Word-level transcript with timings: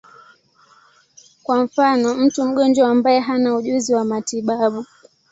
Kwa 1.43 1.63
mfano, 1.63 2.15
mtu 2.15 2.45
mgonjwa 2.45 2.89
ambaye 2.89 3.19
hana 3.19 3.55
ujuzi 3.55 3.93
wa 3.93 4.05
matibabu. 4.05 4.85